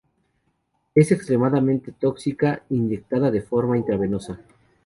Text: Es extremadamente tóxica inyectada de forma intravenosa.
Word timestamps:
Es 0.95 1.11
extremadamente 1.11 1.91
tóxica 1.91 2.63
inyectada 2.69 3.29
de 3.29 3.43
forma 3.43 3.77
intravenosa. 3.77 4.39